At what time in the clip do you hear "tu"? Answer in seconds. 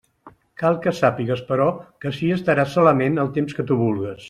3.73-3.81